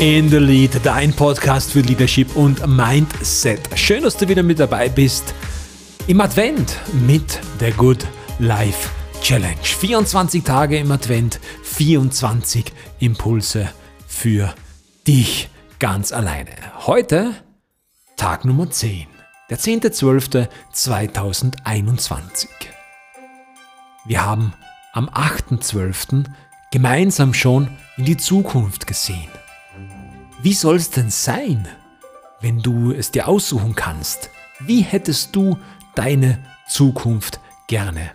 [0.00, 3.60] in the Lead, dein Podcast für Leadership und Mindset.
[3.78, 5.34] Schön, dass du wieder mit dabei bist
[6.06, 6.74] im Advent
[7.06, 8.06] mit der Good
[8.38, 8.88] Life
[9.20, 9.62] Challenge.
[9.62, 13.68] 24 Tage im Advent, 24 Impulse
[14.06, 14.54] für
[15.06, 16.52] dich ganz alleine.
[16.86, 17.34] Heute
[18.16, 19.06] Tag Nummer 10,
[19.50, 22.48] der 10.12.2021.
[24.06, 24.54] Wir haben
[24.94, 26.24] am 8.12.
[26.72, 29.28] gemeinsam schon in die Zukunft gesehen.
[30.42, 31.68] Wie soll es denn sein,
[32.40, 34.30] wenn du es dir aussuchen kannst?
[34.58, 35.58] Wie hättest du
[35.94, 38.10] deine Zukunft gerne?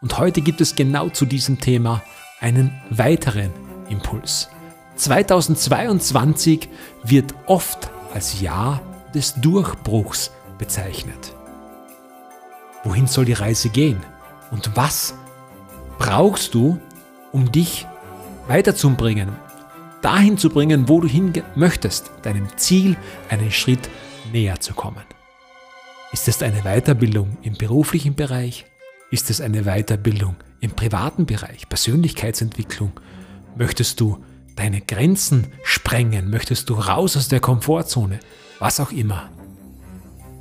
[0.00, 2.02] Und heute gibt es genau zu diesem Thema
[2.40, 3.50] einen weiteren
[3.90, 4.48] Impuls.
[4.96, 6.70] 2022
[7.04, 8.80] wird oft als Jahr
[9.12, 11.34] des Durchbruchs bezeichnet.
[12.82, 14.00] Wohin soll die Reise gehen?
[14.50, 15.12] Und was
[15.98, 16.80] brauchst du,
[17.30, 17.86] um dich
[18.46, 19.28] weiterzubringen,
[20.02, 22.96] dahin zu bringen, wo du hin möchtest, deinem Ziel
[23.28, 23.88] einen Schritt
[24.32, 25.02] näher zu kommen.
[26.12, 28.66] Ist es eine Weiterbildung im beruflichen Bereich?
[29.10, 32.92] Ist es eine Weiterbildung im privaten Bereich, Persönlichkeitsentwicklung?
[33.56, 34.24] Möchtest du
[34.56, 36.30] deine Grenzen sprengen?
[36.30, 38.20] Möchtest du raus aus der Komfortzone?
[38.58, 39.30] Was auch immer.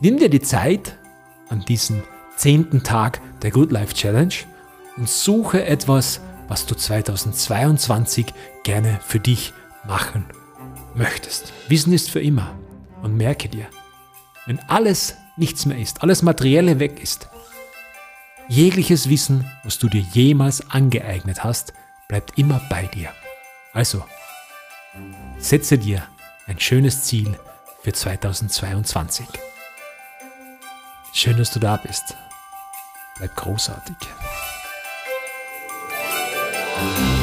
[0.00, 0.96] Nimm dir die Zeit
[1.48, 2.02] an diesem
[2.36, 4.34] zehnten Tag der Good Life Challenge
[4.96, 8.26] und suche etwas, was du 2022
[8.62, 9.52] gerne für dich
[9.86, 10.26] machen
[10.94, 11.52] möchtest.
[11.68, 12.56] Wissen ist für immer.
[13.02, 13.66] Und merke dir,
[14.46, 17.28] wenn alles nichts mehr ist, alles Materielle weg ist,
[18.48, 21.72] jegliches Wissen, was du dir jemals angeeignet hast,
[22.08, 23.10] bleibt immer bei dir.
[23.72, 24.04] Also,
[25.38, 26.02] setze dir
[26.46, 27.38] ein schönes Ziel
[27.82, 29.26] für 2022.
[31.12, 32.16] Schön, dass du da bist.
[33.18, 33.96] Bleib großartig.
[36.78, 37.15] thank you